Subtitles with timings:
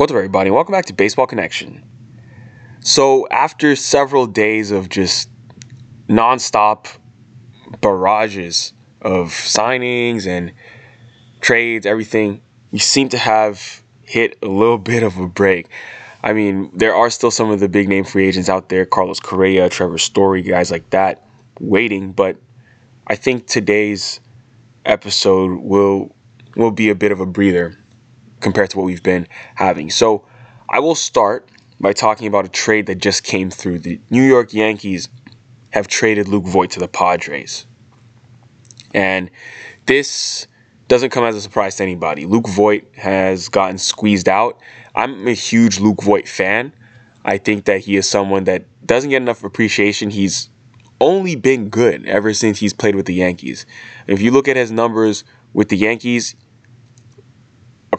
[0.00, 0.48] What's up, everybody?
[0.48, 1.86] Welcome back to Baseball Connection.
[2.80, 5.28] So, after several days of just
[6.08, 6.86] nonstop
[7.82, 8.72] barrages
[9.02, 10.54] of signings and
[11.42, 12.40] trades, everything,
[12.72, 15.68] we seem to have hit a little bit of a break.
[16.22, 19.20] I mean, there are still some of the big name free agents out there Carlos
[19.20, 21.28] Correa, Trevor Story, guys like that
[21.60, 22.38] waiting, but
[23.06, 24.18] I think today's
[24.86, 26.14] episode will
[26.56, 27.76] will be a bit of a breather
[28.40, 29.90] compared to what we've been having.
[29.90, 30.26] So
[30.68, 31.48] I will start
[31.80, 33.80] by talking about a trade that just came through.
[33.80, 35.08] The New York Yankees
[35.70, 37.64] have traded Luke Voit to the Padres.
[38.92, 39.30] And
[39.86, 40.46] this
[40.88, 42.26] doesn't come as a surprise to anybody.
[42.26, 44.60] Luke Voit has gotten squeezed out.
[44.94, 46.74] I'm a huge Luke Voit fan.
[47.24, 50.10] I think that he is someone that doesn't get enough appreciation.
[50.10, 50.48] He's
[51.00, 53.66] only been good ever since he's played with the Yankees.
[54.06, 56.34] If you look at his numbers with the Yankees,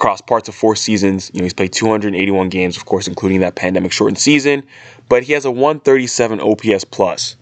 [0.01, 1.29] across parts of four seasons.
[1.31, 4.63] You know, he's played 281 games, of course, including that pandemic shortened season,
[5.07, 7.35] but he has a 137 OPS plus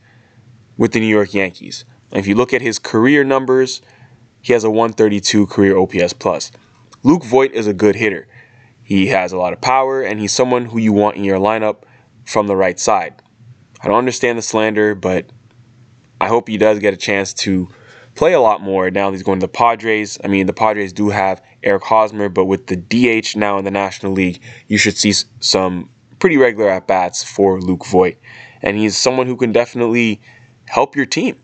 [0.78, 1.86] with the New York Yankees.
[2.12, 3.82] And if you look at his career numbers,
[4.42, 6.52] he has a 132 career OPS plus.
[7.04, 8.28] Luke Voit is a good hitter.
[8.84, 11.84] He has a lot of power, and he's someone who you want in your lineup
[12.26, 13.22] from the right side.
[13.82, 15.30] I don't understand the slander, but
[16.20, 17.70] I hope he does get a chance to
[18.20, 20.20] play a lot more now he's going to the Padres.
[20.22, 23.72] I mean, the Padres do have Eric Hosmer, but with the DH now in the
[23.72, 25.90] National League, you should see some
[26.20, 28.18] pretty regular at bats for Luke Voit.
[28.62, 30.20] And he's someone who can definitely
[30.66, 31.40] help your team.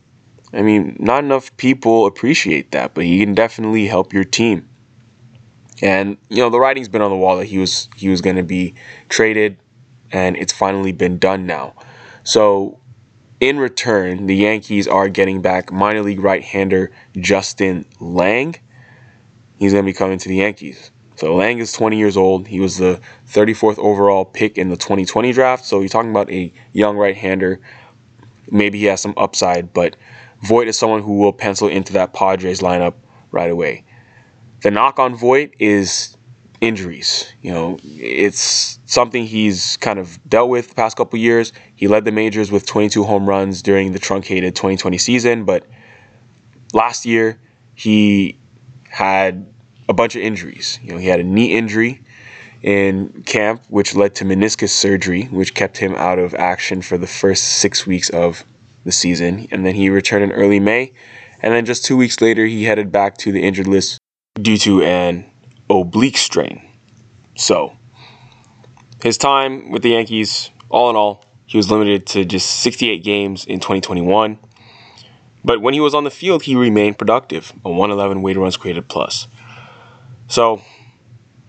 [0.51, 4.67] I mean, not enough people appreciate that, but he can definitely help your team.
[5.81, 8.35] And you know, the writing's been on the wall that he was he was going
[8.35, 8.75] to be
[9.07, 9.57] traded,
[10.11, 11.73] and it's finally been done now.
[12.25, 12.81] So
[13.39, 18.55] in return, the Yankees are getting back minor league right hander Justin Lange.
[19.57, 20.91] He's going to be coming to the Yankees.
[21.17, 22.47] So Lange is 20 years old.
[22.47, 25.65] He was the 34th overall pick in the 2020 draft.
[25.65, 27.59] So you're talking about a young right hander.
[28.51, 29.95] Maybe he has some upside, but
[30.41, 32.95] Voit is someone who will pencil into that Padres lineup
[33.31, 33.83] right away.
[34.61, 36.14] The knock on Voit is
[36.61, 37.31] injuries.
[37.41, 41.53] You know, it's something he's kind of dealt with the past couple years.
[41.75, 45.65] He led the majors with 22 home runs during the truncated 2020 season, but
[46.73, 47.39] last year
[47.75, 48.37] he
[48.89, 49.51] had
[49.89, 50.79] a bunch of injuries.
[50.83, 52.01] You know, he had a knee injury
[52.63, 57.07] in camp, which led to meniscus surgery, which kept him out of action for the
[57.07, 58.43] first six weeks of
[58.85, 59.47] the season.
[59.51, 60.93] And then he returned in early May.
[61.41, 63.99] And then just two weeks later, he headed back to the injured list
[64.41, 65.29] due to an
[65.69, 66.67] oblique strain.
[67.35, 67.77] So,
[69.03, 73.45] his time with the Yankees, all in all, he was limited to just 68 games
[73.45, 74.39] in 2021.
[75.43, 78.87] But when he was on the field, he remained productive, a 111 weighted runs created
[78.87, 79.27] plus.
[80.27, 80.61] So,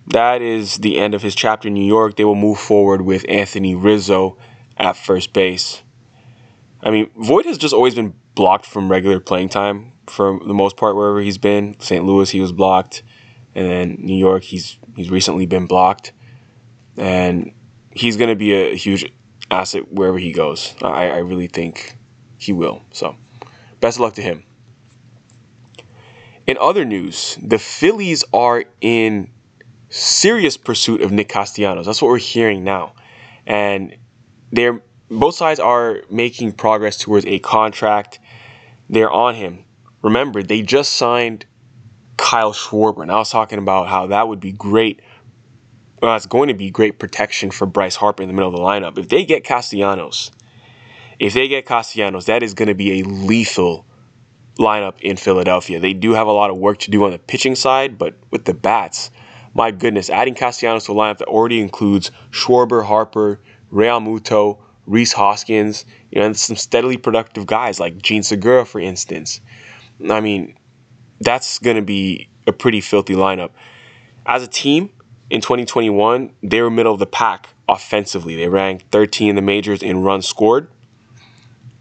[0.09, 2.16] that is the end of his chapter in New York.
[2.16, 4.37] They will move forward with Anthony Rizzo
[4.77, 5.83] at first base.
[6.83, 10.77] I mean, Voit has just always been blocked from regular playing time for the most
[10.77, 11.78] part wherever he's been.
[11.81, 12.04] St.
[12.04, 13.03] Louis, he was blocked
[13.56, 16.12] and then New York, he's he's recently been blocked,
[16.99, 17.53] and
[17.91, 19.11] he's going to be a huge
[19.50, 20.75] asset wherever he goes.
[20.83, 21.97] I, I really think
[22.39, 22.83] he will.
[22.93, 23.16] So,
[23.81, 24.45] best of luck to him.
[26.47, 29.33] In other news, the Phillies are in
[29.89, 31.87] serious pursuit of Nick Castellanos.
[31.87, 32.93] That's what we're hearing now,
[33.47, 33.97] and
[34.53, 38.19] they're both sides are making progress towards a contract.
[38.91, 39.65] They're on him.
[40.03, 41.47] Remember, they just signed
[42.16, 43.03] Kyle Schwarber.
[43.03, 45.00] And I was talking about how that would be great.
[46.03, 48.99] Well, going to be great protection for Bryce Harper in the middle of the lineup.
[48.99, 50.31] If they get Castellanos,
[51.19, 53.84] if they get Castellanos, that is going to be a lethal
[54.59, 55.81] lineup in Philadelphia.
[55.81, 58.45] They do have a lot of work to do on the pitching side, but with
[58.45, 59.10] the bats,
[59.54, 63.41] my goodness, adding Castellanos to a lineup that already includes Schwarber, Harper,
[63.72, 69.41] Realmuto, Rhys Hoskins, you know, and some steadily productive guys like Jean Segura, for instance.
[70.10, 70.57] I mean,
[71.21, 73.51] that's going to be a pretty filthy lineup.
[74.24, 74.91] As a team
[75.30, 78.36] in 2021, they were middle of the pack offensively.
[78.36, 80.68] They ranked 13 in the majors in runs scored,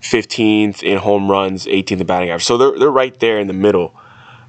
[0.02, 2.46] 15th in home runs, 18th in batting average.
[2.46, 3.94] So they're, they're right there in the middle.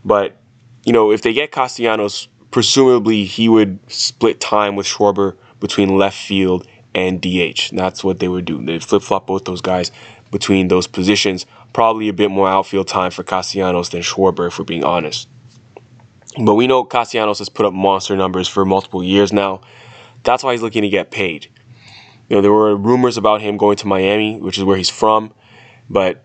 [0.04, 0.36] But,
[0.84, 6.16] you know, if they get Castellanos, presumably he would split time with Schwarber between left
[6.16, 7.70] field and DH.
[7.72, 8.64] That's what they would do.
[8.64, 9.90] They'd flip flop both those guys
[10.30, 11.46] between those positions.
[11.72, 15.28] Probably a bit more outfield time for Castellanos than Schwarber, if we're being honest.
[16.38, 19.62] But we know Castellanos has put up monster numbers for multiple years now.
[20.22, 21.48] That's why he's looking to get paid.
[22.28, 25.32] You know, there were rumors about him going to Miami, which is where he's from,
[25.88, 26.24] but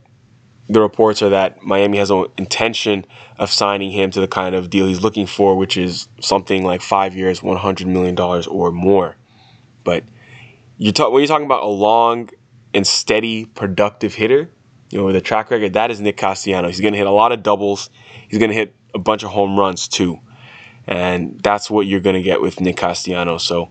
[0.68, 3.06] the reports are that Miami has no intention
[3.38, 6.82] of signing him to the kind of deal he's looking for, which is something like
[6.82, 9.18] five years, $100 million or more.
[9.84, 10.04] But
[10.78, 12.30] you talk, when you're talking about a long
[12.74, 14.52] and steady, productive hitter,
[14.90, 16.72] you know, with a track record, that is Nick Castellanos.
[16.72, 17.90] He's going to hit a lot of doubles.
[18.28, 20.20] He's going to hit a bunch of home runs too.
[20.86, 23.44] And that's what you're going to get with Nick Castellanos.
[23.44, 23.70] So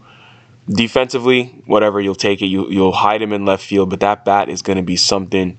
[0.68, 2.46] defensively, whatever, you'll take it.
[2.46, 5.58] You, you'll hide him in left field, but that bat is going to be something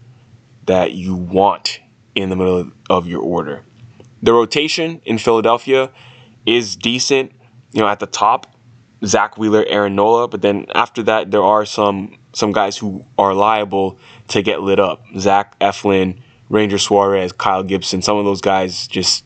[0.66, 1.82] that you want
[2.16, 3.64] in the middle of your order.
[4.24, 5.92] The rotation in Philadelphia
[6.46, 7.32] is decent.
[7.72, 8.48] You know, at the top,
[9.06, 13.34] Zack Wheeler, Aaron Nola, but then after that, there are some some guys who are
[13.34, 14.00] liable
[14.30, 15.04] to get lit up.
[15.18, 16.20] Zach Eflin,
[16.50, 18.02] Ranger Suarez, Kyle Gibson.
[18.02, 19.24] Some of those guys just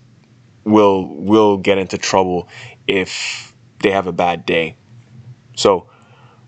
[0.64, 2.48] will will get into trouble
[2.88, 4.76] if they have a bad day.
[5.56, 5.90] So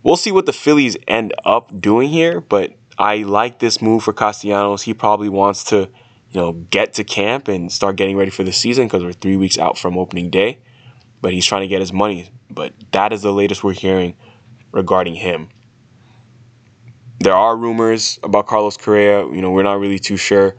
[0.03, 4.13] we'll see what the Phillies end up doing here, but I like this move for
[4.13, 4.81] Castellanos.
[4.81, 5.89] He probably wants to,
[6.31, 9.37] you know, get to camp and start getting ready for the season because we're three
[9.37, 10.59] weeks out from opening day.
[11.21, 12.29] But he's trying to get his money.
[12.49, 14.15] But that is the latest we're hearing
[14.71, 15.49] regarding him.
[17.19, 19.25] There are rumors about Carlos Correa.
[19.25, 20.55] You know, we're not really too sure.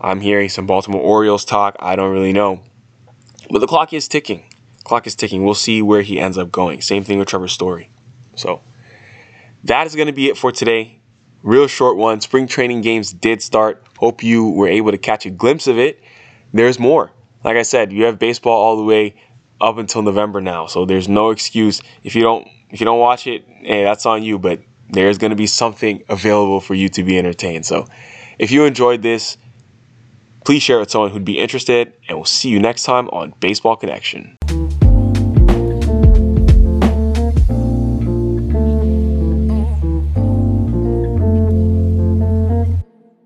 [0.00, 1.76] I'm hearing some Baltimore Orioles talk.
[1.78, 2.64] I don't really know.
[3.50, 4.44] But the clock is ticking.
[4.84, 5.44] Clock is ticking.
[5.44, 6.82] We'll see where he ends up going.
[6.82, 7.88] Same thing with Trevor Story.
[8.34, 8.60] So
[9.64, 11.00] that is going to be it for today
[11.42, 12.20] real short one.
[12.20, 13.84] Spring training games did start.
[13.98, 16.02] Hope you were able to catch a glimpse of it.
[16.52, 17.12] There's more.
[17.44, 19.22] Like I said, you have baseball all the way
[19.60, 23.26] up until November now, so there's no excuse if you don't if you don't watch
[23.26, 23.44] it.
[23.46, 24.38] Hey, that's on you.
[24.38, 27.66] But there's going to be something available for you to be entertained.
[27.66, 27.86] So,
[28.38, 29.36] if you enjoyed this,
[30.44, 33.34] please share it with someone who'd be interested, and we'll see you next time on
[33.40, 34.36] Baseball Connection.